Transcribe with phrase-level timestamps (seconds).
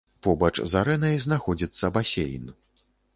[0.27, 2.49] Побач з арэнай знаходзіцца басейн.